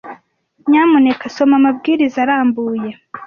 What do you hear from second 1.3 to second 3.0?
soma amabwiriza arambuye.